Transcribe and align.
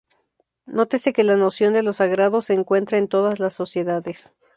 Nótese 0.65 1.13
que 1.13 1.23
la 1.23 1.35
noción 1.35 1.73
de 1.73 1.83
lo 1.83 1.93
sagrado 1.93 2.41
se 2.41 2.53
encuentra 2.53 2.97
en 2.97 3.07
todas 3.07 3.37
las 3.39 3.53
sociedades. 3.53 4.33